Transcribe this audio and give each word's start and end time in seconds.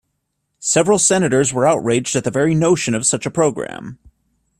Several 0.57 0.97
Senators 0.97 1.53
were 1.53 1.67
outraged 1.67 2.15
at 2.15 2.23
the 2.23 2.31
very 2.31 2.55
notion 2.55 2.95
of 2.95 3.05
such 3.05 3.27
a 3.27 3.29
program. 3.29 3.99